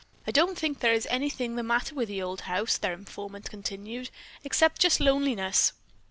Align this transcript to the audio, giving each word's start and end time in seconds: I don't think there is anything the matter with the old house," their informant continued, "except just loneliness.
I 0.25 0.31
don't 0.31 0.57
think 0.57 0.79
there 0.79 0.95
is 0.95 1.05
anything 1.11 1.55
the 1.55 1.61
matter 1.61 1.93
with 1.93 2.07
the 2.07 2.23
old 2.23 2.41
house," 2.41 2.75
their 2.75 2.93
informant 2.93 3.51
continued, 3.51 4.09
"except 4.43 4.81
just 4.81 4.99
loneliness. 4.99 5.73